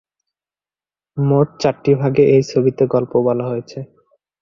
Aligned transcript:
মোট 1.17 1.47
চারটি 1.61 1.91
ভাগে 2.01 2.23
এ 2.29 2.37
ছবিতে 2.51 2.83
গল্প 2.93 3.13
বলা 3.27 3.45
হয়েছে। 3.47 3.79